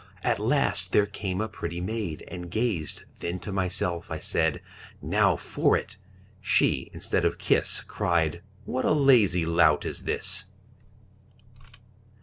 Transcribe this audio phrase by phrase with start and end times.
[0.23, 4.59] At last there came a pretty maid, And gazed; then to myself I said,
[4.99, 5.97] 'Now for it!'
[6.41, 10.45] She, instead of kiss, Cried, 'What a lazy lout is this!'